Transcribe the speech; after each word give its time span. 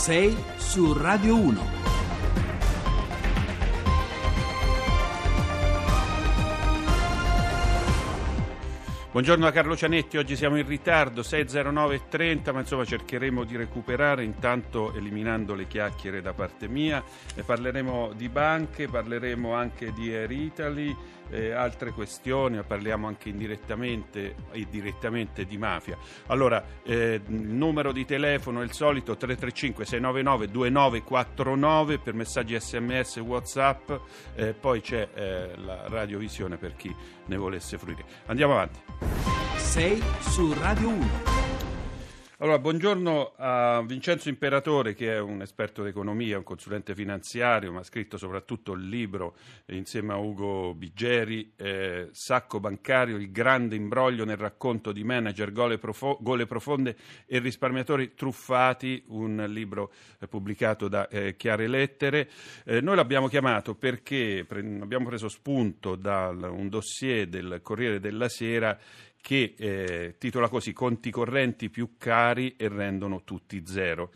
6 0.00 0.44
su 0.56 0.94
Radio 0.94 1.36
1. 1.36 1.60
Buongiorno 9.10 9.46
a 9.46 9.50
Carlo 9.50 9.76
Cianetti, 9.76 10.16
oggi 10.16 10.36
siamo 10.36 10.56
in 10.56 10.66
ritardo, 10.66 11.20
6.09.30, 11.20 12.52
ma 12.54 12.60
insomma 12.60 12.86
cercheremo 12.86 13.44
di 13.44 13.56
recuperare 13.56 14.24
intanto 14.24 14.94
eliminando 14.94 15.54
le 15.54 15.66
chiacchiere 15.66 16.22
da 16.22 16.32
parte 16.32 16.66
mia. 16.66 17.04
E 17.34 17.42
parleremo 17.42 18.12
di 18.16 18.30
banche, 18.30 18.88
parleremo 18.88 19.52
anche 19.52 19.92
di 19.92 20.14
Air 20.14 20.30
Italy, 20.30 20.96
eh, 21.30 21.52
altre 21.52 21.92
questioni, 21.92 22.62
parliamo 22.62 23.06
anche 23.06 23.28
indirettamente 23.28 24.34
e 24.52 24.66
direttamente 24.68 25.44
di 25.44 25.56
mafia. 25.56 25.96
Allora, 26.26 26.62
eh, 26.82 27.20
il 27.26 27.34
numero 27.34 27.92
di 27.92 28.04
telefono 28.04 28.60
è 28.60 28.64
il 28.64 28.72
solito 28.72 29.16
335 29.16 29.84
699 29.84 30.50
2949 30.50 31.98
per 31.98 32.14
messaggi 32.14 32.58
sms 32.58 33.16
whatsapp, 33.18 33.90
eh, 34.34 34.54
poi 34.54 34.80
c'è 34.80 35.08
eh, 35.14 35.56
la 35.56 35.84
radiovisione 35.88 36.56
per 36.56 36.74
chi 36.76 36.94
ne 37.26 37.36
volesse 37.36 37.78
fruire. 37.78 38.04
Andiamo 38.26 38.52
avanti. 38.54 38.78
6 39.56 40.02
su 40.20 40.52
Radio 40.54 40.88
1. 40.88 41.39
Allora, 42.42 42.58
buongiorno 42.58 43.34
a 43.36 43.82
Vincenzo 43.84 44.30
Imperatore, 44.30 44.94
che 44.94 45.12
è 45.12 45.18
un 45.18 45.42
esperto 45.42 45.82
d'economia, 45.82 46.38
un 46.38 46.42
consulente 46.42 46.94
finanziario, 46.94 47.70
ma 47.70 47.80
ha 47.80 47.84
scritto 47.84 48.16
soprattutto 48.16 48.72
il 48.72 48.88
libro 48.88 49.36
insieme 49.66 50.14
a 50.14 50.16
Ugo 50.16 50.72
Biggeri, 50.72 51.52
eh, 51.54 52.08
Sacco 52.12 52.58
bancario, 52.58 53.18
il 53.18 53.30
grande 53.30 53.76
imbroglio 53.76 54.24
nel 54.24 54.38
racconto 54.38 54.90
di 54.90 55.04
manager, 55.04 55.52
gole, 55.52 55.76
profo- 55.76 56.16
gole 56.22 56.46
profonde 56.46 56.96
e 57.26 57.40
risparmiatori 57.40 58.14
truffati, 58.14 59.04
un 59.08 59.44
libro 59.48 59.92
eh, 60.18 60.26
pubblicato 60.26 60.88
da 60.88 61.08
eh, 61.08 61.36
Chiare 61.36 61.68
Lettere. 61.68 62.30
Eh, 62.64 62.80
noi 62.80 62.96
l'abbiamo 62.96 63.28
chiamato 63.28 63.74
perché 63.74 64.46
pre- 64.48 64.78
abbiamo 64.80 65.04
preso 65.04 65.28
spunto 65.28 65.94
da 65.94 66.28
un 66.30 66.70
dossier 66.70 67.26
del 67.26 67.60
Corriere 67.62 68.00
della 68.00 68.30
Sera 68.30 68.78
che 69.20 69.54
eh, 69.56 70.14
titola 70.18 70.48
così 70.48 70.72
Conti 70.72 71.10
correnti 71.10 71.68
più 71.70 71.96
cari 71.98 72.54
e 72.56 72.68
rendono 72.68 73.22
tutti 73.24 73.62
zero. 73.66 74.12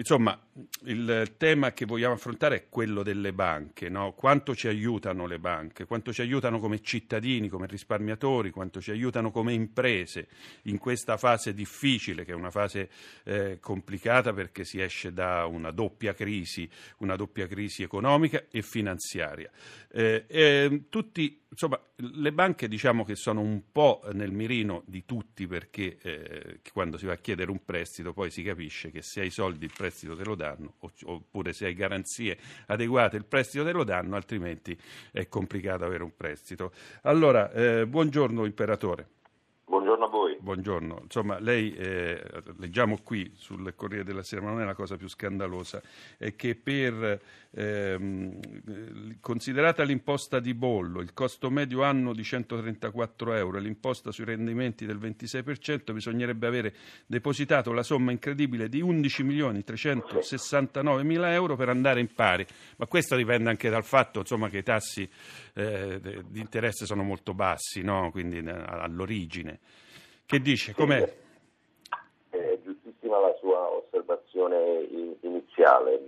Insomma, 0.00 0.38
il 0.84 1.34
tema 1.36 1.72
che 1.72 1.84
vogliamo 1.84 2.14
affrontare 2.14 2.56
è 2.56 2.68
quello 2.70 3.02
delle 3.02 3.34
banche, 3.34 3.90
no? 3.90 4.14
quanto 4.14 4.54
ci 4.54 4.66
aiutano 4.66 5.26
le 5.26 5.38
banche, 5.38 5.84
quanto 5.84 6.10
ci 6.10 6.22
aiutano 6.22 6.58
come 6.58 6.80
cittadini, 6.80 7.50
come 7.50 7.66
risparmiatori, 7.66 8.50
quanto 8.50 8.80
ci 8.80 8.90
aiutano 8.90 9.30
come 9.30 9.52
imprese 9.52 10.28
in 10.62 10.78
questa 10.78 11.18
fase 11.18 11.52
difficile, 11.52 12.24
che 12.24 12.32
è 12.32 12.34
una 12.34 12.50
fase 12.50 12.88
eh, 13.24 13.58
complicata 13.60 14.32
perché 14.32 14.64
si 14.64 14.80
esce 14.80 15.12
da 15.12 15.44
una 15.44 15.70
doppia 15.70 16.14
crisi, 16.14 16.66
una 17.00 17.16
doppia 17.16 17.46
crisi 17.46 17.82
economica 17.82 18.44
e 18.50 18.62
finanziaria. 18.62 19.50
Eh, 19.90 20.24
eh, 20.28 20.84
tutti, 20.88 21.42
insomma, 21.46 21.78
le 21.96 22.32
banche 22.32 22.68
diciamo 22.68 23.04
che 23.04 23.16
sono 23.16 23.42
un 23.42 23.70
po' 23.70 24.00
nel 24.12 24.32
mirino 24.32 24.82
di 24.86 25.04
tutti 25.04 25.46
perché 25.46 25.98
eh, 26.00 26.60
quando 26.72 26.96
si 26.96 27.04
va 27.04 27.12
a 27.12 27.16
chiedere 27.16 27.50
un 27.50 27.62
prestito 27.64 28.14
poi 28.14 28.30
si 28.30 28.42
capisce 28.42 28.90
che 28.90 29.02
se 29.02 29.20
hai 29.20 29.30
soldi 29.30 29.66
il 29.66 29.72
prestito 29.76 29.88
te 29.90 30.24
lo 30.24 30.34
danno 30.34 30.74
oppure 31.04 31.52
se 31.52 31.66
hai 31.66 31.74
garanzie 31.74 32.38
adeguate 32.66 33.16
il 33.16 33.24
prestito 33.24 33.64
te 33.64 33.72
lo 33.72 33.84
danno 33.84 34.16
altrimenti 34.16 34.78
è 35.10 35.28
complicato 35.28 35.84
avere 35.84 36.02
un 36.02 36.14
prestito. 36.16 36.72
Allora, 37.02 37.50
eh, 37.52 37.86
buongiorno 37.86 38.44
imperatore. 38.44 39.19
Buongiorno 39.70 40.04
a 40.04 40.08
voi. 40.08 40.36
Buongiorno. 40.40 40.98
Insomma, 41.04 41.38
lei, 41.38 41.72
eh, 41.76 42.20
leggiamo 42.58 42.98
qui 43.04 43.30
sul 43.36 43.72
Corriere 43.76 44.02
della 44.02 44.24
Sera, 44.24 44.42
ma 44.42 44.50
non 44.50 44.62
è 44.62 44.64
la 44.64 44.74
cosa 44.74 44.96
più 44.96 45.08
scandalosa, 45.08 45.80
è 46.18 46.34
che 46.34 46.56
per, 46.56 47.20
ehm, 47.52 49.20
considerata 49.20 49.84
l'imposta 49.84 50.40
di 50.40 50.54
bollo, 50.54 51.00
il 51.00 51.14
costo 51.14 51.50
medio 51.50 51.84
anno 51.84 52.12
di 52.12 52.24
134 52.24 53.34
euro 53.34 53.58
e 53.58 53.60
l'imposta 53.60 54.10
sui 54.10 54.24
rendimenti 54.24 54.86
del 54.86 54.98
26%, 54.98 55.92
bisognerebbe 55.92 56.48
avere 56.48 56.74
depositato 57.06 57.70
la 57.72 57.84
somma 57.84 58.10
incredibile 58.10 58.68
di 58.68 58.80
11 58.80 59.22
milioni 59.22 59.62
369 59.62 61.04
mila 61.04 61.32
euro 61.32 61.54
per 61.54 61.68
andare 61.68 62.00
in 62.00 62.12
pari. 62.12 62.44
Ma 62.76 62.86
questo 62.86 63.14
dipende 63.14 63.48
anche 63.48 63.70
dal 63.70 63.84
fatto 63.84 64.18
insomma, 64.18 64.48
che 64.48 64.58
i 64.58 64.62
tassi 64.64 65.08
eh, 65.54 66.00
di 66.26 66.40
interesse 66.40 66.86
sono 66.86 67.04
molto 67.04 67.34
bassi, 67.34 67.82
no? 67.82 68.10
quindi 68.10 68.38
all'origine. 68.38 69.59
Che 70.30 70.40
dice? 70.40 70.72
Com'è? 70.74 71.12
È 72.28 72.58
giustissima 72.62 73.18
la 73.18 73.34
sua 73.40 73.68
osservazione 73.68 74.86
iniziale. 75.22 76.00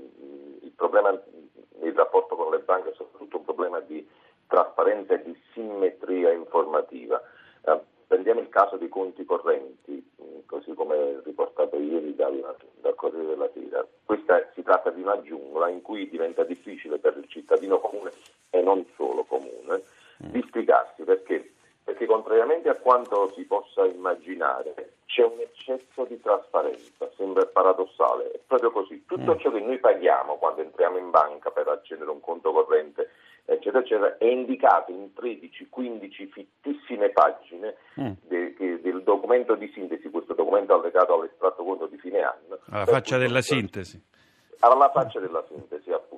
Il 0.61 0.71
problema, 0.77 1.11
il 1.11 1.93
rapporto 1.93 2.37
con 2.37 2.53
le 2.53 2.61
banche 2.61 2.91
è 2.91 2.95
soprattutto 2.95 3.39
un 3.39 3.43
problema 3.43 3.81
di 3.81 4.09
trasparenza 4.47 5.15
e 5.15 5.25
di 5.25 5.37
simmetria 5.53 6.31
informativa. 6.31 7.21
Eh, 7.65 7.81
prendiamo 8.07 8.39
il 8.39 8.49
caso 8.49 8.77
dei 8.77 8.89
conti 8.89 9.25
correnti, 9.25 10.09
così 10.47 10.73
come 10.75 11.21
riportato 11.25 11.77
ieri 11.81 12.15
dal, 12.15 12.57
dal 12.81 12.95
Corriere 12.95 13.27
della 13.27 13.51
Sera. 13.53 13.85
Questa 14.05 14.53
si 14.55 14.63
tratta 14.63 14.91
di 14.91 15.03
una 15.03 15.21
giungla 15.23 15.69
in 15.69 15.83
cui 15.83 16.09
diventa 16.09 16.45
difficile 16.45 16.99
per 16.99 17.17
il 17.17 17.27
cittadino 17.27 17.81
comune 17.81 18.13
e 18.51 18.63
non 18.63 18.87
solo 18.95 19.25
comune 19.25 19.83
districarsi 20.19 21.03
perché 21.03 21.55
perché 21.85 22.07
contrariamente 22.07 22.69
a 22.69 22.77
quanto 22.77 23.33
si 23.35 23.45
possa 23.83 23.87
immaginare 23.87 24.95
c'è 25.07 25.25
un 25.25 25.41
eccesso 25.41 26.05
di 26.07 26.19
trasparenza, 26.23 27.11
sembra 27.17 27.45
paradossale, 27.45 28.31
è 28.31 28.41
proprio 28.47 28.71
così. 28.71 29.05
Tutto 29.05 29.35
mm. 29.35 29.39
ciò 29.41 29.51
che 29.53 29.61
noi 29.61 29.79
paghiamo 29.79 30.37
quando 30.37 30.63
entriamo 30.63 30.97
in 30.97 31.11
banca 31.11 31.51
per 31.51 31.69
accedere 31.69 32.09
a 32.09 32.15
un 32.15 32.21
conto 32.21 32.51
corrente, 32.51 33.11
eccetera, 33.45 33.81
eccetera, 33.81 34.17
è 34.17 34.25
indicato 34.25 34.91
in 34.91 35.11
13-15 35.15 36.31
fittissime 36.31 37.11
pagine 37.11 37.77
mm. 38.01 38.13
de, 38.27 38.55
de, 38.57 38.81
del 38.81 39.03
documento 39.03 39.55
di 39.55 39.71
sintesi, 39.75 40.09
questo 40.09 40.33
documento 40.33 40.73
allegato 40.73 41.13
all'estratto 41.13 41.63
conto 41.63 41.89
di 41.89 41.99
fine 41.99 42.23
anno. 42.23 42.59
Alla 42.71 42.87
faccia 42.87 43.19
della 43.19 43.43
sintesi. 43.43 44.03
Alla 44.61 44.91
faccia 44.91 45.21
della 45.21 45.45
sintesi, 45.47 45.91
appunto 45.91 46.12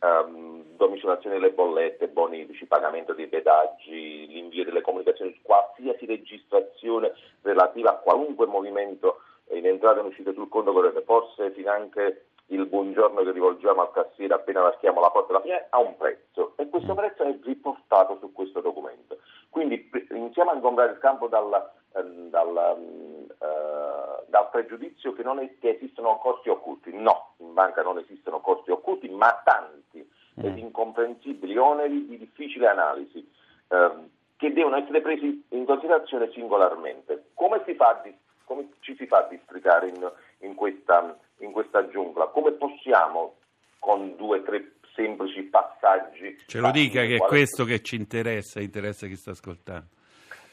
um, 0.00 0.64
domiciliazione 0.76 1.38
delle 1.38 1.52
bollette, 1.52 2.08
bonifici, 2.08 2.66
pagamento 2.66 3.12
dei 3.12 3.28
pedaggi, 3.28 4.26
l'invio 4.26 4.64
delle 4.64 4.80
comunicazioni, 4.80 5.38
qualsiasi 5.42 6.06
registrazione 6.06 7.12
relativa 7.42 7.90
a 7.90 7.96
qualunque 7.96 8.46
movimento 8.46 9.20
in 9.52 9.66
entrata 9.66 9.98
e 9.98 10.00
in 10.00 10.06
uscita 10.08 10.32
sul 10.32 10.48
conto 10.48 10.72
corrente, 10.72 11.02
forse 11.02 11.50
finanche 11.52 12.26
il 12.48 12.66
buongiorno 12.66 13.22
che 13.22 13.32
rivolgiamo 13.32 13.82
al 13.82 13.92
cassiere 13.92 14.34
appena 14.34 14.62
varchiamo 14.62 15.00
la 15.00 15.10
porta 15.10 15.32
della 15.32 15.42
fine 15.42 15.66
ha 15.68 15.78
un 15.78 15.96
prezzo 15.96 16.54
e 16.56 16.68
questo 16.68 16.92
mm. 16.92 16.96
prezzo 16.96 17.22
è 17.24 17.36
riportato 17.42 18.16
su 18.20 18.32
questo 18.32 18.60
documento. 18.60 19.18
Quindi 19.50 19.90
iniziamo 20.10 20.50
a 20.50 20.54
ingombrare 20.54 20.92
il 20.92 20.98
campo 20.98 21.26
dal, 21.28 21.70
ehm, 21.94 22.30
ehm, 22.32 23.26
eh, 23.38 23.87
dal 24.28 24.48
pregiudizio 24.50 25.12
che, 25.12 25.22
non 25.22 25.38
è, 25.38 25.50
che 25.58 25.70
esistono 25.70 26.18
costi 26.18 26.48
occulti. 26.48 26.92
No, 26.92 27.34
in 27.38 27.52
banca 27.54 27.82
non 27.82 27.98
esistono 27.98 28.40
costi 28.40 28.70
occulti, 28.70 29.08
ma 29.08 29.40
tanti 29.44 29.98
mm. 30.40 30.44
ed 30.44 30.58
incomprensibili 30.58 31.56
oneri 31.56 32.06
di 32.06 32.18
difficile 32.18 32.68
analisi 32.68 33.26
eh, 33.68 33.90
che 34.36 34.52
devono 34.52 34.76
essere 34.76 35.00
presi 35.00 35.44
in 35.48 35.64
considerazione 35.64 36.30
singolarmente. 36.32 37.30
Come, 37.34 37.62
si 37.66 37.74
fa, 37.74 38.02
come 38.44 38.68
ci 38.80 38.94
si 38.96 39.06
fa 39.06 39.18
a 39.18 39.28
districare 39.28 39.88
in, 39.88 40.10
in, 40.40 40.54
questa, 40.54 41.16
in 41.38 41.52
questa 41.52 41.88
giungla? 41.88 42.26
Come 42.26 42.52
possiamo 42.52 43.34
con 43.78 44.16
due 44.16 44.38
o 44.38 44.42
tre 44.42 44.72
semplici 44.94 45.42
passaggi. 45.42 46.36
Ce 46.46 46.58
lo 46.58 46.70
dica 46.70 47.02
che 47.02 47.16
è 47.16 47.18
questo 47.18 47.64
che 47.64 47.80
ci 47.80 47.96
interessa, 47.96 48.60
interessa 48.60 49.06
chi 49.06 49.16
sta 49.16 49.30
ascoltando. 49.30 49.96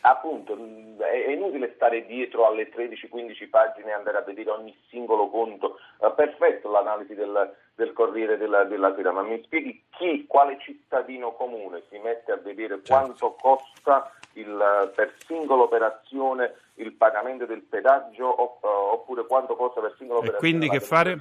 Appunto, 0.08 0.56
è 1.00 1.32
inutile 1.32 1.74
stare 1.74 2.06
dietro 2.06 2.46
alle 2.46 2.70
13-15 2.70 3.50
pagine 3.50 3.90
e 3.90 3.94
andare 3.94 4.20
a 4.20 4.22
vedere 4.22 4.52
ogni 4.52 4.78
singolo 4.88 5.30
conto. 5.30 5.80
Uh, 5.98 6.14
perfetto 6.14 6.70
l'analisi 6.70 7.16
del, 7.16 7.56
del 7.74 7.92
Corriere 7.92 8.38
della, 8.38 8.66
della, 8.66 8.94
Sera, 8.94 9.12
ma 9.12 9.24
mi 9.24 9.42
spieghi 9.44 9.84
chi, 9.98 10.26
quale 10.28 10.60
cittadino 10.60 11.32
comune 11.32 11.82
si 11.90 11.98
mette 11.98 12.32
a 12.32 12.36
vedere 12.36 12.82
certo. 12.84 12.94
quanto 12.94 13.34
costa 13.34 14.12
il, 14.34 14.92
per 14.96 15.16
singola 15.26 15.64
operazione 15.64 16.54
il 16.76 16.94
pagamento 16.94 17.48
del 17.48 17.62
pedaggio 17.62 18.28
oppure 18.94 19.26
quanto 19.26 19.56
costa 19.56 19.82
per 19.82 19.96
singola 19.98 20.20
e 20.20 20.22
operazione. 20.22 20.54
Quindi 20.54 20.70
che 20.70 20.86
fare? 20.86 21.18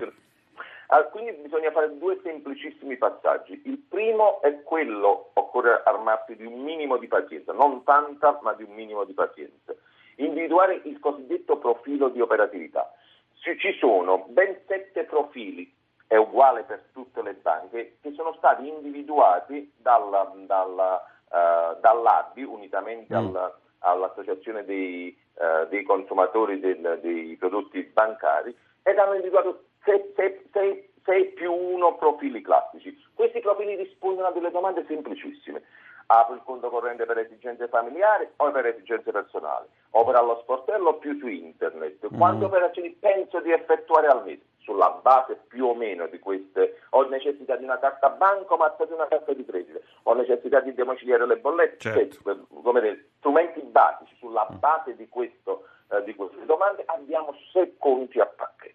Ah, 0.94 1.02
quindi 1.06 1.32
bisogna 1.32 1.73
fare 1.73 1.99
due 1.99 2.20
semplicissimi 2.23 2.96
passaggi. 2.96 3.61
Il 3.64 3.79
primo 3.79 4.41
è 4.43 4.62
quello, 4.62 5.31
occorre 5.32 5.82
armarsi 5.85 6.37
di 6.37 6.44
un 6.44 6.62
minimo 6.62 6.99
di 6.99 7.08
pazienza, 7.08 7.52
non 7.52 7.82
tanta, 7.82 8.38
ma 8.43 8.52
di 8.52 8.62
un 8.62 8.73
minimo 8.75 9.02
di 9.02 9.12
pazienza. 9.12 9.75
Individuare 10.19 10.82
il 10.85 11.00
cosiddetto 11.00 11.58
profilo 11.58 12.11
di 12.11 12.20
operatività. 12.20 12.93
Ci 13.41 13.76
sono 13.81 14.26
ben 14.29 14.56
sette 14.69 15.02
profili, 15.02 15.69
è 16.06 16.14
uguale 16.14 16.62
per 16.62 16.85
tutte 16.93 17.23
le 17.23 17.35
banche, 17.35 17.96
che 18.00 18.12
sono 18.12 18.32
stati 18.35 18.69
individuati 18.69 19.73
dalla, 19.76 20.32
dalla, 20.46 21.05
uh, 21.29 21.81
dall'ABI 21.81 22.44
unitamente 22.44 23.12
mm. 23.12 23.17
al, 23.35 23.55
all'Associazione 23.81 24.64
dei, 24.64 25.19
uh, 25.35 25.67
dei 25.69 25.82
consumatori 25.82 26.61
del, 26.61 27.00
dei 27.02 27.35
prodotti 27.37 27.82
bancari 27.82 28.56
ed 28.85 28.96
hanno 28.96 29.14
individuato 29.14 29.64
6 29.85 31.32
più 31.35 31.52
1 31.52 31.96
profili 31.96 32.41
classici. 32.41 32.96
Questi 33.14 33.41
profili 33.41 33.76
rispondono 33.76 34.29
a 34.29 34.32
delle 34.32 34.44
domande 34.55 34.85
semplicissime. 34.87 35.62
Apro 36.06 36.35
il 36.35 36.43
conto 36.45 36.69
corrente 36.69 37.06
per 37.06 37.19
esigenze 37.19 37.67
familiari 37.69 38.29
o 38.37 38.51
per 38.51 38.67
esigenze 38.67 39.11
personali? 39.11 39.67
Opera 39.91 40.19
allo 40.19 40.39
sportello 40.43 40.91
o 40.91 40.95
più 40.99 41.19
su 41.19 41.27
internet? 41.27 42.06
Quante 42.17 42.45
mm. 42.45 42.49
operazioni 42.49 42.91
penso 42.91 43.41
di 43.41 43.51
effettuare 43.51 44.06
al 44.06 44.23
mese? 44.23 44.43
Sulla 44.59 44.99
base 45.03 45.41
più 45.49 45.67
o 45.67 45.75
meno 45.75 46.06
di 46.06 46.19
queste, 46.19 46.81
ho 46.91 47.06
necessità 47.09 47.56
di 47.56 47.65
una 47.65 47.79
carta 47.79 48.09
bancomat 48.09 48.87
di 48.87 48.93
una 48.93 49.06
carta 49.06 49.35
di 49.35 49.45
credito, 49.45 49.81
ho 50.05 50.15
necessità 50.15 50.61
di 50.61 50.73
domiciliare 50.73 51.27
le 51.27 51.37
bollette, 51.37 51.77
certo. 51.79 52.17
cioè, 52.23 52.37
come 52.62 52.81
dire, 52.81 53.09
strumenti 53.19 53.61
basici, 53.61 54.15
sulla 54.19 54.49
mm. 54.51 54.59
base 54.59 54.97
di, 54.97 55.06
questo, 55.09 55.67
eh, 55.91 56.03
di 56.05 56.15
queste 56.15 56.47
domande 56.47 56.83
abbiamo 56.87 57.35
sei 57.53 57.75
conti 57.79 58.21
a 58.21 58.27
pacchetto. 58.27 58.74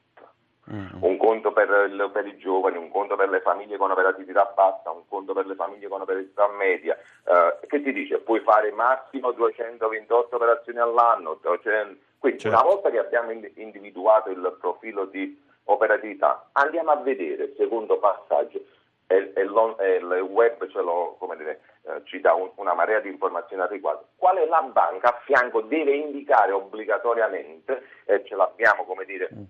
Mm. 0.72 1.02
Un 1.02 1.18
conto 1.18 1.52
per, 1.52 1.70
il, 1.90 2.10
per, 2.14 2.28
i 2.28 2.38
giovani, 2.38 2.78
un 2.78 2.90
conto 2.90 3.16
per 3.16 3.30
le 3.30 3.42
famiglie 3.42 3.78
con 3.78 3.90
operatività 3.90 4.52
bassa, 4.56 4.92
un 4.92 5.08
conto 5.08 5.34
per 5.34 5.48
le 5.48 5.56
famiglie 5.56 5.88
con 5.88 6.02
operatività 6.02 6.48
media. 6.48 6.96
Eh, 7.26 7.68
che 7.68 7.82
ti 7.82 7.92
dice? 7.92 8.20
Puoi 8.20 8.42
fare 8.42 8.72
massimo 8.72 9.32
228 9.32 10.36
operazioni 10.36 10.80
all'anno. 10.80 11.40
200... 11.42 11.96
Quindi 12.20 12.40
certo. 12.40 12.58
una 12.58 12.68
volta 12.68 12.90
che 12.92 13.00
abbiamo 13.00 13.32
individuato 13.32 14.30
il 14.30 14.58
profilo 14.60 15.06
di 15.06 15.42
operatività, 15.66 16.50
andiamo 16.54 16.92
a 16.92 16.98
vedere, 16.98 17.54
secondo 17.56 17.98
passaggio, 17.98 18.60
e, 19.08 19.32
e, 19.36 19.42
e 19.42 19.96
il 19.96 20.28
web 20.30 20.68
ce 20.70 20.82
lo, 20.82 21.18
dire, 21.38 21.62
eh, 21.84 22.02
ci 22.04 22.20
dà 22.20 22.34
un, 22.34 22.52
una 22.56 22.74
marea 22.74 23.00
di 23.00 23.10
informazioni 23.10 23.62
al 23.62 23.70
riguardo, 23.70 24.10
quale 24.18 24.46
la 24.48 24.62
banca 24.62 25.10
a 25.10 25.20
fianco 25.24 25.62
deve 25.62 25.96
indicare 25.96 26.52
obbligatoriamente, 26.52 27.84
e 28.06 28.24
ce 28.26 28.36
l'abbiamo 28.36 28.84
come 28.84 29.06
dire 29.06 29.30
mm 29.34 29.44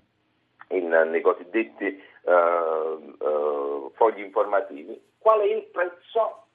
in, 0.70 0.88
nei 0.88 1.22
cosiddetti 1.22 2.02
uh, 2.22 3.26
uh, 3.26 3.92
fogli 3.96 4.22
informativi, 4.22 5.00
qual 5.18 5.40
è 5.40 5.46
il 5.46 5.64
prezzo 5.72 6.46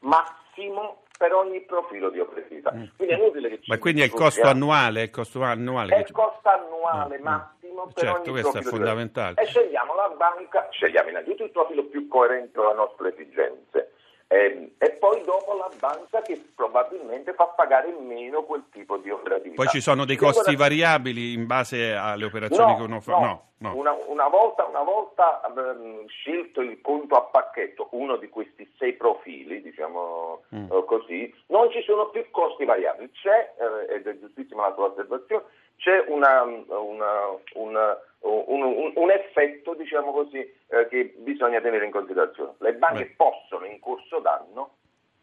massimo 0.00 1.02
per 1.16 1.34
ogni 1.34 1.60
profilo 1.62 2.08
di 2.10 2.18
operatività. 2.18 2.72
Mm. 2.72 2.84
Quindi 2.96 3.14
è 3.14 3.18
inutile 3.18 3.48
che 3.50 3.60
ci 3.60 3.70
Ma 3.70 3.78
quindi 3.78 4.00
è 4.00 4.04
il 4.04 4.12
costo 4.12 4.46
annuale? 4.46 5.00
È 5.00 5.04
il 5.04 5.10
costo 5.10 5.42
annuale, 5.42 5.94
è 5.94 5.98
il 5.98 6.10
costo 6.10 6.48
annuale 6.48 7.18
mm. 7.18 7.22
massimo 7.22 7.90
per 7.92 8.04
certo, 8.04 8.30
ogni 8.30 8.40
questo 8.40 8.58
è 8.58 8.62
fondamentale. 8.62 9.34
E 9.40 9.46
scegliamo 9.46 9.94
la 9.94 10.08
banca, 10.16 10.68
scegliamo 10.70 11.10
innanzitutto 11.10 11.44
il 11.44 11.50
profilo 11.50 11.84
più 11.84 12.08
coerente 12.08 12.58
con 12.58 12.68
le 12.68 12.74
nostre 12.74 13.12
esigenze 13.12 13.89
eh, 14.32 14.74
e 14.78 14.90
poi 14.92 15.20
dopo 15.24 15.56
la 15.56 15.68
banca 15.80 16.22
che 16.22 16.40
probabilmente 16.54 17.32
fa 17.32 17.46
pagare 17.46 17.92
meno 17.98 18.44
quel 18.44 18.62
tipo 18.70 18.96
di 18.98 19.10
operatività. 19.10 19.56
Poi 19.56 19.66
ci 19.66 19.80
sono 19.80 20.04
dei 20.04 20.14
costi 20.14 20.54
variabili 20.54 21.32
in 21.32 21.46
base 21.46 21.94
alle 21.94 22.26
operazioni 22.26 22.70
no, 22.70 22.76
che 22.76 22.82
uno 22.84 23.00
fa? 23.00 23.18
No, 23.18 23.48
no. 23.58 23.74
Una, 23.74 23.92
una, 24.06 24.28
volta, 24.28 24.64
una 24.66 24.84
volta 24.84 25.40
um, 25.52 26.06
scelto 26.06 26.60
il 26.60 26.80
conto 26.80 27.16
a 27.16 27.22
pacchetto, 27.22 27.88
uno 27.90 28.18
di 28.18 28.28
questi 28.28 28.72
sei 28.78 28.92
profili, 28.92 29.62
diciamo 29.62 30.42
mm. 30.54 30.70
uh, 30.70 30.84
così, 30.84 31.34
non 31.46 31.68
ci 31.72 31.82
sono 31.82 32.10
più 32.10 32.24
costi 32.30 32.64
variabili. 32.64 33.10
C'è, 33.10 33.54
uh, 33.58 33.92
ed 33.92 34.06
è 34.06 34.16
giustissima 34.16 34.68
la 34.68 34.74
tua 34.74 34.86
osservazione, 34.86 35.42
c'è 35.80 36.04
una, 36.08 36.42
una, 36.42 37.40
una 37.54 37.98
un, 38.20 38.62
un, 38.62 38.92
un, 38.94 39.10
effetto, 39.10 39.74
diciamo 39.74 40.12
così, 40.12 40.38
eh, 40.38 40.88
che 40.88 41.14
bisogna 41.16 41.60
tenere 41.60 41.86
in 41.86 41.90
considerazione. 41.90 42.52
Le 42.58 42.74
banche 42.74 43.14
possono 43.16 43.64
in 43.64 43.80
corso 43.80 44.18
d'anno 44.18 44.76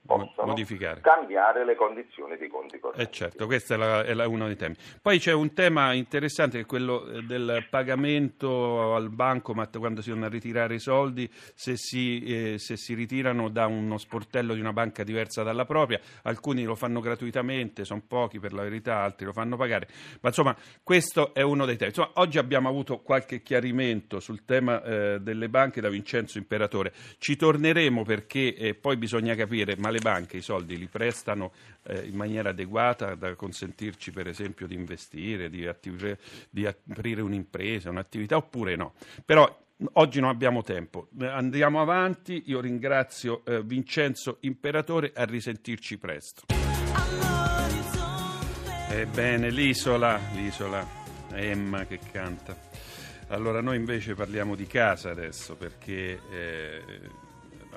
possono 0.07 0.48
modificare. 0.48 1.01
cambiare 1.01 1.65
le 1.65 1.75
condizioni 1.75 2.38
dei 2.38 2.48
conti 2.48 2.80
correnti. 2.80 3.04
Eh 3.04 3.12
certo, 3.12 3.45
questo 3.45 3.74
è, 3.74 3.77
la, 3.77 4.04
è 4.04 4.13
la, 4.13 4.27
uno 4.27 4.48
dei 4.48 4.56
temi. 4.56 4.75
Poi 5.01 5.19
c'è 5.19 5.33
un 5.33 5.54
tema 5.54 5.94
interessante 5.94 6.57
che 6.57 6.63
è 6.63 6.65
quello 6.65 7.07
eh, 7.07 7.21
del 7.24 7.68
pagamento 7.69 8.95
al 8.95 9.09
bancomat 9.09 9.77
quando 9.77 10.01
si 10.01 10.09
vanno 10.09 10.25
a 10.25 10.30
ritirare 10.30 10.75
i 10.75 10.80
soldi, 10.80 11.30
se 11.54 11.75
si, 11.75 12.24
eh, 12.24 12.57
se 12.57 12.77
si, 12.77 12.94
ritirano 12.94 13.50
da 13.50 13.68
uno 13.68 13.98
sportello 13.98 14.54
di 14.54 14.59
una 14.62 14.74
banca 14.74 15.04
diversa 15.04 15.44
dalla 15.44 15.65
propria, 15.65 16.00
alcuni 16.24 16.63
lo 16.63 16.75
fanno 16.75 17.01
gratuitamente, 17.01 17.83
sono 17.83 18.01
pochi 18.07 18.39
per 18.39 18.54
la 18.54 18.63
verità, 18.63 19.01
altri 19.01 19.25
lo 19.25 19.33
fanno 19.33 19.57
pagare, 19.57 19.88
ma 20.21 20.30
insomma 20.30 20.56
questo 20.81 21.33
è 21.33 21.42
uno 21.42 21.65
dei 21.65 21.75
temi. 21.75 21.89
Insomma, 21.89 22.12
oggi 22.15 22.38
abbiamo 22.38 22.69
avuto 22.69 23.00
qualche 23.00 23.42
chiarimento 23.42 24.19
sul 24.19 24.45
tema 24.45 24.81
eh, 24.83 25.19
delle 25.19 25.50
banche 25.50 25.81
da 25.81 25.89
Vincenzo 25.89 26.38
Imperatore, 26.38 26.94
ci 27.18 27.36
torneremo 27.36 28.04
perché 28.04 28.56
eh, 28.56 28.74
poi 28.74 28.95
bisogna 28.98 29.36
capire, 29.36 29.75
ma 29.77 29.89
le 29.89 29.96
le 29.97 29.99
banche 29.99 30.38
i 30.38 30.41
soldi 30.41 30.77
li 30.77 30.88
prestano 30.88 31.51
eh, 31.83 32.05
in 32.05 32.15
maniera 32.15 32.49
adeguata 32.49 33.15
da 33.15 33.35
consentirci 33.35 34.11
per 34.11 34.27
esempio 34.27 34.67
di 34.67 34.75
investire, 34.75 35.49
di, 35.49 35.65
attiv- 35.65 36.17
di 36.49 36.65
aprire 36.65 37.21
un'impresa, 37.21 37.89
un'attività 37.89 38.38
oppure 38.38 38.75
no. 38.75 38.94
Però 39.25 39.65
Oggi 39.94 40.19
non 40.19 40.29
abbiamo 40.29 40.63
tempo, 40.63 41.09
andiamo 41.19 41.79
avanti. 41.79 42.45
Io 42.47 42.59
ringrazio 42.59 43.45
eh, 43.45 43.61
Vincenzo 43.61 44.38
Imperatore, 44.39 45.11
a 45.13 45.23
risentirci 45.23 45.99
presto. 45.99 46.45
Ebbene, 48.89 49.51
l'isola, 49.51 50.19
l'isola, 50.33 50.83
Emma 51.31 51.85
che 51.85 51.99
canta. 52.11 52.57
Allora, 53.27 53.61
noi 53.61 53.75
invece 53.75 54.15
parliamo 54.15 54.55
di 54.55 54.65
casa 54.65 55.11
adesso 55.11 55.55
perché 55.55 56.21
eh, 56.31 56.81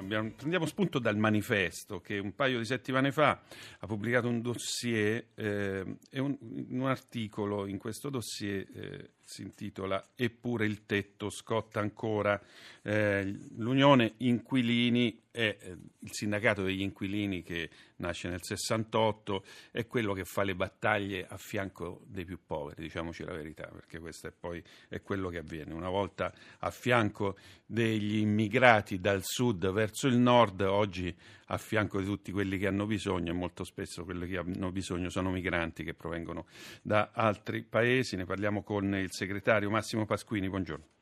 abbiamo, 0.00 0.30
prendiamo 0.30 0.66
spunto 0.66 0.98
dal 0.98 1.16
manifesto 1.16 2.00
che 2.00 2.18
un 2.18 2.34
paio 2.34 2.58
di 2.58 2.64
settimane 2.64 3.12
fa 3.12 3.40
ha 3.78 3.86
pubblicato 3.86 4.28
un 4.28 4.40
dossier 4.40 5.28
eh, 5.34 5.96
e 6.10 6.20
un, 6.20 6.36
un, 6.70 6.86
articolo 6.86 7.66
in 7.66 7.78
questo 7.78 8.08
dossier 8.08 8.66
eh, 8.74 9.10
si 9.24 9.42
intitola 9.42 10.10
Eppure 10.16 10.66
il 10.66 10.84
tetto 10.86 11.30
scotta 11.30 11.80
ancora. 11.80 12.40
Eh, 12.82 13.38
L'Unione 13.56 14.14
Inquilini 14.18 15.22
è 15.30 15.56
eh, 15.60 15.76
il 15.98 16.12
sindacato 16.12 16.62
degli 16.62 16.80
inquilini 16.80 17.42
che 17.42 17.70
nasce 17.96 18.28
nel 18.28 18.42
68, 18.42 19.44
è 19.70 19.86
quello 19.86 20.12
che 20.12 20.24
fa 20.24 20.42
le 20.42 20.54
battaglie 20.54 21.26
a 21.26 21.36
fianco 21.36 22.02
dei 22.06 22.24
più 22.24 22.38
poveri, 22.44 22.82
diciamoci 22.82 23.24
la 23.24 23.32
verità, 23.32 23.66
perché 23.66 23.98
questo 23.98 24.26
è 24.28 24.32
poi 24.32 24.62
è 24.88 25.00
quello 25.02 25.28
che 25.28 25.38
avviene. 25.38 25.72
Una 25.72 25.88
volta 25.88 26.32
a 26.58 26.70
fianco 26.70 27.36
degli 27.64 28.18
immigrati 28.18 29.00
dal 29.00 29.22
sud 29.22 29.70
verso 29.70 30.08
il 30.08 30.16
nord, 30.16 30.60
oggi 30.62 31.14
a 31.46 31.58
fianco 31.58 31.98
di 31.98 32.04
tutti 32.04 32.32
quelli 32.32 32.58
che 32.58 32.66
hanno 32.66 32.86
bisogno 32.86 33.30
e 33.30 33.34
molto 33.34 33.64
spesso 33.64 34.04
quelli 34.04 34.28
che 34.28 34.38
hanno 34.38 34.70
bisogno 34.70 35.10
sono 35.10 35.30
migranti 35.30 35.84
che 35.84 35.94
provengono 35.94 36.46
da 36.82 37.10
altri 37.12 37.62
paesi. 37.62 38.16
Ne 38.16 38.24
parliamo 38.24 38.62
con 38.62 38.94
il 38.94 39.10
segretario 39.12 39.70
Massimo 39.70 40.06
Pasquini. 40.06 40.48
Buongiorno. 40.48 40.99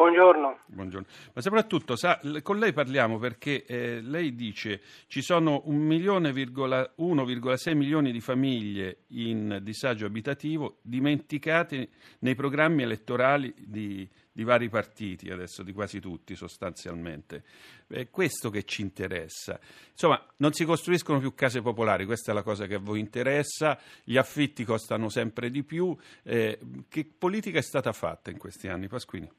Buongiorno. 0.00 0.60
Buongiorno. 0.64 1.06
Ma 1.34 1.42
soprattutto 1.42 1.94
sa, 1.94 2.18
con 2.40 2.58
lei 2.58 2.72
parliamo 2.72 3.18
perché 3.18 3.66
eh, 3.66 4.00
lei 4.00 4.34
dice 4.34 4.80
ci 5.08 5.20
sono 5.20 5.62
1,6 5.68 7.76
milioni 7.76 8.10
di 8.10 8.20
famiglie 8.22 9.00
in 9.08 9.58
disagio 9.60 10.06
abitativo 10.06 10.78
dimenticate 10.80 11.90
nei 12.20 12.34
programmi 12.34 12.82
elettorali 12.82 13.52
di, 13.58 14.08
di 14.32 14.42
vari 14.42 14.70
partiti, 14.70 15.28
adesso 15.28 15.62
di 15.62 15.74
quasi 15.74 16.00
tutti 16.00 16.34
sostanzialmente. 16.34 17.44
È 17.86 18.08
questo 18.08 18.48
che 18.48 18.64
ci 18.64 18.80
interessa. 18.80 19.60
Insomma, 19.90 20.18
non 20.36 20.54
si 20.54 20.64
costruiscono 20.64 21.18
più 21.18 21.34
case 21.34 21.60
popolari, 21.60 22.06
questa 22.06 22.32
è 22.32 22.34
la 22.34 22.42
cosa 22.42 22.64
che 22.64 22.76
a 22.76 22.80
voi 22.80 23.00
interessa, 23.00 23.78
gli 24.02 24.16
affitti 24.16 24.64
costano 24.64 25.10
sempre 25.10 25.50
di 25.50 25.62
più. 25.62 25.94
Eh, 26.22 26.58
che 26.88 27.04
politica 27.04 27.58
è 27.58 27.62
stata 27.62 27.92
fatta 27.92 28.30
in 28.30 28.38
questi 28.38 28.66
anni, 28.66 28.88
Pasquini? 28.88 29.30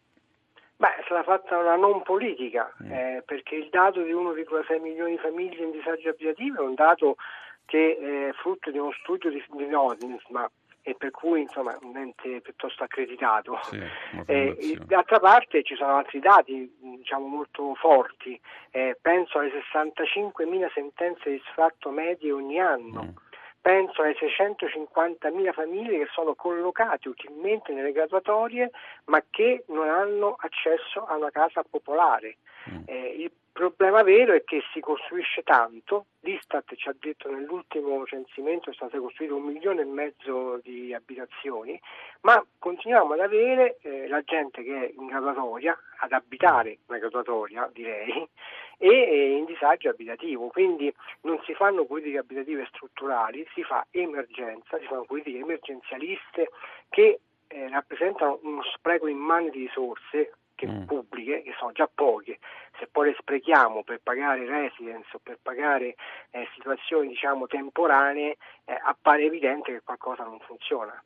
Stata 1.11 1.23
fatta 1.23 1.57
una 1.57 1.75
non 1.75 2.03
politica, 2.03 2.73
mm. 2.81 2.89
eh, 2.89 3.23
perché 3.25 3.55
il 3.55 3.67
dato 3.69 4.01
di 4.01 4.13
1,6 4.13 4.79
milioni 4.79 5.11
di 5.11 5.17
famiglie 5.17 5.65
in 5.65 5.71
disagio 5.71 6.07
abitativo 6.07 6.63
è 6.63 6.65
un 6.65 6.73
dato 6.73 7.17
che 7.65 8.29
è 8.29 8.33
frutto 8.35 8.71
di 8.71 8.77
uno 8.77 8.93
studio 9.01 9.29
di, 9.29 9.43
di 9.51 9.67
Nordisma 9.67 10.49
e 10.81 10.95
per 10.95 11.11
cui 11.11 11.41
insomma 11.41 11.77
un 11.81 11.97
ente 11.97 12.39
piuttosto 12.39 12.85
accreditato. 12.85 13.59
Sì, 13.63 13.77
eh, 14.25 14.77
d'altra 14.85 15.19
parte 15.19 15.63
ci 15.63 15.75
sono 15.75 15.97
altri 15.97 16.19
dati 16.19 16.73
diciamo, 16.79 17.27
molto 17.27 17.75
forti, 17.75 18.39
eh, 18.69 18.97
penso 19.01 19.39
alle 19.39 19.51
65.000 19.51 20.71
sentenze 20.73 21.29
di 21.29 21.41
sfratto 21.51 21.89
medie 21.89 22.31
ogni 22.31 22.57
anno. 22.57 23.03
Mm 23.03 23.29
penso 23.61 24.01
alle 24.01 24.15
650.000 24.17 25.53
famiglie 25.53 25.99
che 25.99 26.07
sono 26.11 26.33
collocate 26.33 27.07
utilmente 27.07 27.71
nelle 27.71 27.91
graduatorie 27.91 28.71
ma 29.05 29.23
che 29.29 29.63
non 29.67 29.87
hanno 29.87 30.35
accesso 30.39 31.05
a 31.05 31.15
una 31.15 31.29
casa 31.29 31.63
popolare. 31.69 32.37
Mm. 32.69 32.83
Eh, 32.85 33.15
il 33.17 33.31
problema 33.51 34.01
vero 34.03 34.33
è 34.33 34.43
che 34.43 34.61
si 34.73 34.79
costruisce 34.79 35.43
tanto, 35.43 36.05
l'Istat 36.21 36.73
ci 36.75 36.87
ha 36.87 36.95
detto 36.97 37.29
nell'ultimo 37.29 38.05
censimento 38.05 38.71
sono 38.71 38.89
state 38.89 39.01
costruite 39.01 39.33
un 39.33 39.43
milione 39.43 39.81
e 39.81 39.85
mezzo 39.85 40.59
di 40.63 40.93
abitazioni, 40.93 41.79
ma 42.21 42.43
continuiamo 42.57 43.13
ad 43.13 43.19
avere 43.19 43.77
eh, 43.81 44.07
la 44.07 44.21
gente 44.21 44.63
che 44.63 44.85
è 44.85 44.93
in 44.95 45.07
graduatoria, 45.07 45.77
ad 45.97 46.11
abitare 46.11 46.79
una 46.87 46.99
graduatoria 46.99 47.69
direi, 47.73 48.27
e 48.77 49.35
in 49.37 49.45
disagio 49.45 49.89
abitativo, 49.89 50.47
quindi 50.47 50.91
non 51.21 51.39
si 51.45 51.53
fanno 51.53 51.85
politiche 51.85 52.17
abitative 52.17 52.65
strutturali, 52.73 53.45
si 53.53 53.63
fa 53.63 53.85
emergenza, 53.91 54.79
si 54.79 54.85
fanno 54.85 55.03
politiche 55.03 55.37
emergenzialiste 55.37 56.49
che 56.89 57.19
eh, 57.47 57.69
rappresentano 57.69 58.39
uno 58.43 58.63
spreco 58.63 59.07
immane 59.07 59.49
di 59.49 59.59
risorse 59.67 60.31
che 60.61 60.67
mm. 60.67 60.83
pubbliche, 60.83 61.41
che 61.41 61.53
sono 61.57 61.71
già 61.71 61.89
poche, 61.93 62.37
se 62.77 62.87
poi 62.91 63.07
le 63.09 63.15
sprechiamo 63.19 63.83
per 63.83 63.99
pagare 64.03 64.45
residence 64.45 65.09
o 65.13 65.19
per 65.21 65.39
pagare 65.41 65.95
eh, 66.29 66.47
situazioni 66.53 67.07
diciamo 67.07 67.47
temporanee, 67.47 68.37
eh, 68.65 68.79
appare 68.85 69.25
evidente 69.25 69.71
che 69.71 69.81
qualcosa 69.83 70.23
non 70.23 70.39
funziona. 70.39 71.03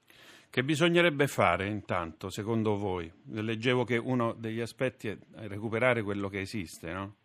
Che 0.49 0.63
bisognerebbe 0.63 1.27
fare 1.27 1.67
intanto, 1.67 2.29
secondo 2.29 2.77
voi? 2.77 3.11
Leggevo 3.31 3.85
che 3.85 3.97
uno 3.97 4.33
degli 4.33 4.59
aspetti 4.59 5.07
è 5.07 5.17
recuperare 5.47 6.01
quello 6.01 6.27
che 6.27 6.41
esiste, 6.41 6.91
no? 6.91 7.15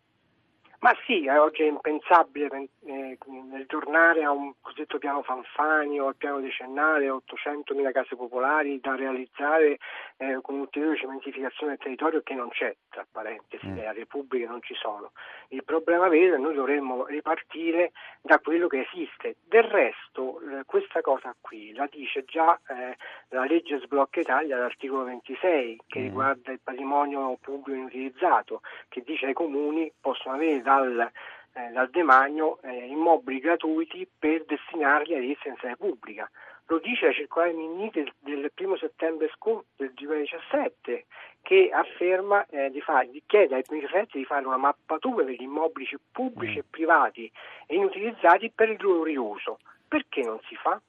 Ma 0.81 0.95
sì, 1.05 1.25
eh, 1.25 1.37
oggi 1.37 1.61
è 1.61 1.67
impensabile 1.67 2.69
eh, 2.85 3.15
nel 3.25 3.65
tornare 3.67 4.23
a 4.23 4.31
un 4.31 4.51
cosiddetto 4.59 4.97
piano 4.97 5.21
Fanfani 5.21 5.99
o 5.99 6.07
al 6.07 6.15
piano 6.15 6.39
decennale, 6.39 7.07
800.000 7.07 7.91
case 7.91 8.15
popolari 8.15 8.79
da 8.79 8.95
realizzare 8.95 9.77
eh, 10.17 10.39
con 10.41 10.59
ulteriore 10.59 10.97
cementificazione 10.97 11.73
del 11.73 11.83
territorio 11.83 12.21
che 12.23 12.33
non 12.33 12.49
c'è, 12.49 12.75
tra 12.89 13.05
parentesi, 13.11 13.67
mm. 13.67 13.75
nella 13.75 13.91
Repubblica 13.91 14.49
non 14.49 14.63
ci 14.63 14.73
sono. 14.73 15.11
Il 15.49 15.63
problema 15.63 16.07
vero 16.07 16.33
è 16.33 16.37
che 16.37 16.41
noi 16.41 16.55
dovremmo 16.55 17.05
ripartire 17.05 17.91
da 18.19 18.39
quello 18.39 18.67
che 18.67 18.87
esiste. 18.91 19.35
Del 19.45 19.63
resto, 19.63 20.39
eh, 20.41 20.63
questa 20.65 21.01
cosa 21.01 21.35
qui 21.39 21.73
la 21.73 21.87
dice 21.91 22.25
già 22.25 22.59
eh, 22.69 22.97
la 23.29 23.45
legge 23.45 23.79
Sblocca 23.81 24.19
Italia, 24.19 24.57
l'articolo 24.57 25.03
26, 25.03 25.81
che 25.85 25.99
mm. 25.99 26.03
riguarda 26.03 26.51
il 26.51 26.59
patrimonio 26.63 27.37
pubblico 27.39 27.77
inutilizzato, 27.77 28.61
che 28.89 29.03
dice 29.05 29.27
ai 29.27 29.33
comuni 29.33 29.91
possono 30.01 30.33
avere 30.33 30.53
dal, 30.79 31.11
eh, 31.53 31.71
dal 31.71 31.89
demanio 31.89 32.61
eh, 32.61 32.85
immobili 32.87 33.39
gratuiti 33.39 34.07
per 34.17 34.45
destinarli 34.45 35.15
all'esistenza 35.15 35.75
pubblica. 35.75 36.29
Lo 36.67 36.79
dice 36.79 37.07
la 37.07 37.11
circolare 37.11 37.51
Minniti 37.53 38.01
del, 38.01 38.13
del 38.19 38.51
1 38.57 38.77
settembre 38.77 39.29
scorso 39.35 39.65
del 39.75 39.91
2017 39.93 41.05
che 41.41 41.69
afferma 41.73 42.45
eh, 42.45 42.69
di 42.69 42.79
fare, 42.81 43.09
chiede 43.25 43.55
ai 43.55 43.63
prefetti 43.63 44.19
di 44.19 44.25
fare 44.25 44.45
una 44.45 44.57
mappatura 44.57 45.25
degli 45.25 45.41
immobili 45.41 45.87
pubblici 46.11 46.55
mm. 46.55 46.59
e 46.59 46.63
privati 46.69 47.31
e 47.65 47.75
inutilizzati 47.75 48.51
per 48.53 48.69
il 48.69 48.77
loro 48.79 49.03
riuso. 49.03 49.59
Perché 49.87 50.21
non 50.21 50.39
si 50.47 50.55
fa? 50.55 50.81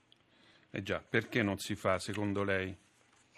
Eh 0.70 0.82
già, 0.82 1.02
perché 1.06 1.42
non 1.42 1.58
si 1.58 1.74
fa 1.74 1.98
secondo 1.98 2.44
lei? 2.44 2.74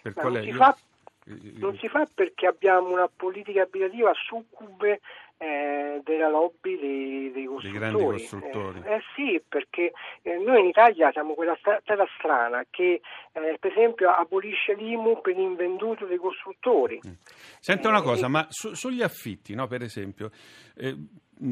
Per 0.01 0.13
non, 0.23 0.43
si 0.43 0.51
fa, 0.51 0.77
non 1.25 1.75
si 1.77 1.87
fa 1.87 2.07
perché 2.13 2.45
abbiamo 2.45 2.91
una 2.91 3.09
politica 3.13 3.63
abitativa 3.63 4.11
succube 4.13 5.01
eh, 5.37 6.01
della 6.03 6.29
lobby 6.29 6.79
dei, 6.79 7.31
dei 7.31 7.45
costruttori. 7.45 8.19
Costruttori. 8.19 8.81
Eh, 8.85 8.93
eh 8.93 9.01
sì, 9.15 9.41
perché 9.47 9.91
eh, 10.21 10.37
noi 10.37 10.61
in 10.61 10.67
Italia 10.67 11.11
siamo 11.11 11.33
quella 11.33 11.57
terra 11.83 12.05
strana 12.17 12.65
che 12.69 13.01
eh, 13.31 13.57
per 13.59 13.71
esempio 13.71 14.11
abolisce 14.11 14.75
l'IMU 14.75 15.21
per 15.21 15.35
l'invenduto 15.35 16.05
dei 16.05 16.17
costruttori. 16.17 17.01
Mm. 17.05 17.13
Senta 17.59 17.89
una 17.89 18.01
cosa, 18.01 18.27
ma 18.27 18.45
su, 18.49 18.73
sugli 18.75 19.01
affitti, 19.01 19.55
no, 19.55 19.67
per 19.67 19.81
esempio, 19.81 20.31
eh, 20.77 20.95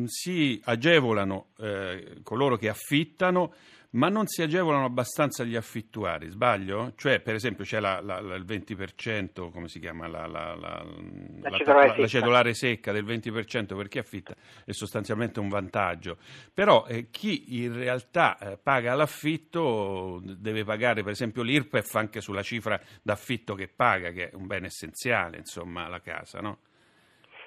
si 0.06 0.62
agevolano 0.64 1.48
coloro 2.24 2.56
che 2.56 2.70
affittano 2.70 3.54
ma 3.94 4.10
non 4.10 4.28
si 4.28 4.42
agevolano 4.42 4.86
abbastanza 4.86 5.44
gli 5.44 5.56
affittuari, 5.56 6.30
sbaglio? 6.30 6.94
Cioè, 6.96 7.20
per 7.20 7.36
esempio, 7.36 7.64
c'è 7.64 7.80
la, 7.80 8.02
la, 8.02 8.20
la, 8.22 8.36
il 8.36 8.46
20%, 8.46 9.52
come 9.52 9.68
si 9.68 9.80
chiama? 9.80 10.08
La, 10.08 10.26
cedolare 11.58 12.08
cedolare 12.08 12.54
secca 12.54 12.92
del 12.92 13.06
20% 13.06 13.76
per 13.76 13.88
chi 13.88 14.00
affitta 14.00 14.36
è 14.66 14.72
sostanzialmente 14.72 15.40
un 15.40 15.50
vantaggio. 15.50 16.18
Però 16.54 16.86
eh, 16.88 17.10
chi 17.12 17.64
in 17.64 17.74
realtà 17.74 18.38
eh, 18.40 18.58
paga 18.58 18.96
l'affitto 18.96 20.22
deve 20.24 20.64
pagare, 20.64 21.04
per 21.04 21.12
esempio, 21.12 21.44
l'IRPEF 21.44 21.96
anche 21.96 22.22
sulla 22.22 22.44
cifra 22.44 22.80
d'affitto 23.02 23.54
che 23.54 23.68
paga, 23.68 24.10
che 24.10 24.30
è 24.30 24.36
un 24.36 24.48
bene 24.48 24.68
essenziale, 24.68 25.38
insomma, 25.38 25.88
la 25.88 26.02
casa, 26.02 26.40
no? 26.40 26.60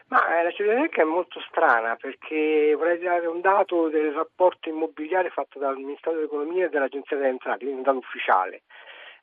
Ma 0.08 0.38
eh, 0.38 0.44
la 0.44 0.50
cittadinanza 0.52 1.00
è 1.00 1.04
molto 1.04 1.40
strana 1.48 1.96
perché 1.96 2.74
vorrei 2.76 2.98
dare 2.98 3.26
un 3.26 3.40
dato 3.40 3.88
del 3.88 4.12
rapporto 4.12 4.68
immobiliare 4.68 5.30
fatto 5.30 5.58
dal 5.58 5.76
Ministero 5.76 6.16
dell'Economia 6.16 6.66
e 6.66 6.68
dall'Agenzia 6.68 7.16
delle 7.16 7.30
Entrate, 7.30 7.58
quindi 7.58 7.78
un 7.78 7.82
dato 7.82 7.98
ufficiale 7.98 8.62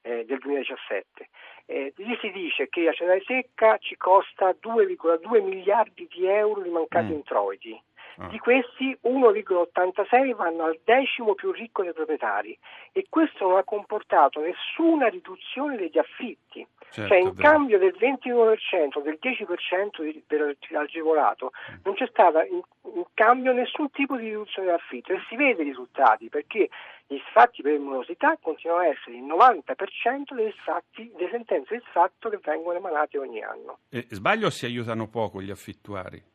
eh, 0.01 0.25
del 0.25 0.39
2017. 0.39 1.29
Eh, 1.65 1.93
lì 1.95 2.17
si 2.19 2.29
dice 2.31 2.67
che 2.67 2.83
la 2.83 2.91
centrale 2.91 3.23
secca 3.25 3.77
ci 3.77 3.95
costa 3.95 4.49
2,2 4.49 5.41
miliardi 5.41 6.07
di 6.11 6.27
euro 6.27 6.61
di 6.61 6.69
mancati 6.69 7.11
mm. 7.11 7.15
introiti. 7.15 7.81
Ah. 8.17 8.27
Di 8.27 8.37
questi 8.37 8.97
1,86 9.03 10.35
vanno 10.35 10.65
al 10.65 10.79
decimo 10.83 11.33
più 11.33 11.51
ricco 11.51 11.83
dei 11.83 11.93
proprietari 11.93 12.57
e 12.91 13.05
questo 13.09 13.47
non 13.47 13.57
ha 13.57 13.63
comportato 13.63 14.39
nessuna 14.39 15.07
riduzione 15.07 15.77
degli 15.77 15.97
affitti. 15.97 16.65
Certo, 16.89 17.09
cioè 17.09 17.23
in 17.23 17.33
cambio 17.35 17.79
del 17.79 17.95
21%, 17.97 19.01
del 19.01 19.17
10% 19.19 20.23
dell'agevolato 20.27 21.51
mm. 21.71 21.75
non 21.83 21.95
c'è 21.95 22.07
stata 22.07 22.43
in, 22.45 22.61
in, 22.93 23.03
cambio 23.15 23.51
nessun 23.51 23.89
tipo 23.89 24.15
di 24.15 24.25
riduzione 24.25 24.67
dell'affitto 24.67 25.13
e 25.13 25.19
si 25.27 25.35
vede 25.35 25.63
i 25.63 25.65
risultati 25.65 26.29
perché 26.29 26.69
gli 27.07 27.19
sfatti 27.29 27.63
per 27.63 27.79
morosità 27.79 28.37
continuano 28.39 28.83
a 28.83 28.87
essere 28.87 29.15
il 29.15 29.23
90% 29.23 30.35
dei 30.35 30.53
sfatti, 30.59 31.11
delle 31.15 31.29
sentenze 31.31 31.77
di 31.77 31.83
sfatto 31.89 32.29
che 32.29 32.39
vengono 32.43 32.77
emanate 32.77 33.17
ogni 33.17 33.41
anno. 33.41 33.79
E, 33.89 34.05
sbaglio 34.09 34.51
si 34.51 34.65
aiutano 34.65 35.07
poco 35.07 35.41
gli 35.41 35.49
affittuari? 35.51 36.32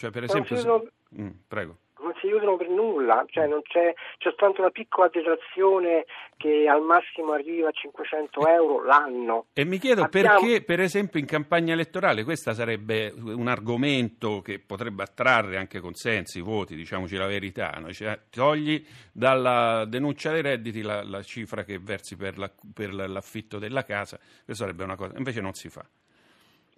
Cioè 0.00 0.10
per 0.10 0.22
esempio... 0.22 0.56
Se... 0.56 1.20
Mm, 1.20 1.28
prego 1.46 1.76
non 2.00 2.14
si 2.18 2.26
aiutano 2.26 2.56
per 2.56 2.68
nulla, 2.68 3.24
cioè 3.28 3.46
c'è, 3.62 3.92
c'è, 4.16 4.30
soltanto 4.30 4.62
una 4.62 4.70
piccola 4.70 5.08
detrazione 5.08 6.06
che 6.36 6.66
al 6.66 6.82
massimo 6.82 7.32
arriva 7.32 7.68
a 7.68 7.72
500 7.72 8.48
euro 8.48 8.82
l'anno. 8.84 9.46
E 9.52 9.64
mi 9.64 9.78
chiedo 9.78 10.02
Abbiamo... 10.02 10.40
perché, 10.40 10.62
per 10.62 10.80
esempio, 10.80 11.20
in 11.20 11.26
campagna 11.26 11.72
elettorale 11.72 12.24
questo 12.24 12.52
sarebbe 12.52 13.12
un 13.16 13.48
argomento 13.48 14.40
che 14.40 14.58
potrebbe 14.58 15.02
attrarre 15.02 15.58
anche 15.58 15.80
consensi, 15.80 16.40
voti, 16.40 16.74
diciamoci 16.74 17.16
la 17.16 17.26
verità, 17.26 17.70
no? 17.78 17.92
cioè, 17.92 18.18
togli 18.30 18.84
dalla 19.12 19.84
denuncia 19.86 20.32
dei 20.32 20.42
redditi 20.42 20.80
la, 20.82 21.02
la 21.04 21.22
cifra 21.22 21.64
che 21.64 21.78
versi 21.78 22.16
per, 22.16 22.38
la, 22.38 22.50
per 22.72 22.94
l'affitto 22.94 23.58
della 23.58 23.84
casa, 23.84 24.18
questa 24.44 24.64
sarebbe 24.64 24.84
una 24.84 24.96
cosa, 24.96 25.16
invece 25.18 25.40
non 25.40 25.52
si 25.52 25.68
fa 25.68 25.84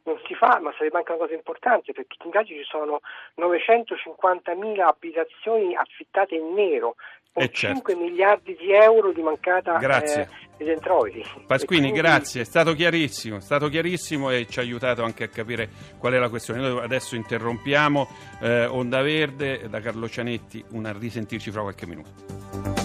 non 0.04 0.18
si 0.26 0.34
fa, 0.34 0.58
ma 0.60 0.72
sarebbe 0.76 0.98
anche 0.98 1.12
una 1.12 1.20
cosa 1.20 1.34
importante 1.34 1.92
perché 1.92 2.16
in 2.22 2.28
Italia 2.28 2.56
ci 2.56 2.64
sono 2.64 3.00
950.000 3.38 4.80
abitazioni 4.80 5.76
affittate 5.76 6.34
in 6.34 6.54
nero 6.54 6.96
con 7.32 7.42
eh 7.44 7.48
certo. 7.50 7.92
5 7.92 7.94
miliardi 7.96 8.54
di 8.56 8.72
euro 8.72 9.12
di 9.12 9.22
mancata 9.22 9.78
grazie. 9.78 10.28
Eh, 10.58 10.70
introiti. 10.70 11.24
Pasquini, 11.46 11.90
quindi... 11.90 11.98
grazie, 11.98 12.42
è 12.42 12.44
stato 12.44 12.72
chiarissimo, 12.74 13.38
è 13.38 13.40
stato 13.40 13.68
chiarissimo 13.68 14.30
e 14.30 14.46
ci 14.46 14.58
ha 14.58 14.62
aiutato 14.62 15.02
anche 15.02 15.24
a 15.24 15.28
capire 15.28 15.68
qual 15.98 16.12
è 16.12 16.18
la 16.18 16.28
questione. 16.28 16.60
Noi 16.60 16.84
adesso 16.84 17.16
interrompiamo 17.16 18.06
eh, 18.40 18.66
Onda 18.66 19.02
Verde 19.02 19.68
da 19.68 19.80
Carlo 19.80 20.08
Cianetti, 20.08 20.64
una 20.70 20.92
risentirci 20.92 21.50
fra 21.50 21.62
qualche 21.62 21.86
minuto. 21.86 22.81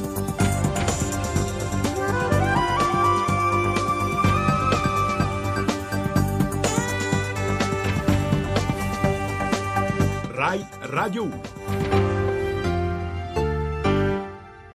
Rai 10.48 10.66
Radio 10.80 11.26
1. 11.26 11.57